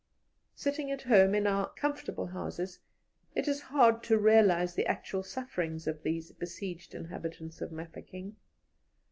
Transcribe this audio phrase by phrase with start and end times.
[0.55, 2.79] "Sitting at home in our comfortable houses,
[3.35, 8.35] it is hard to realize the actual sufferings of these besieged inhabitants of Mafeking.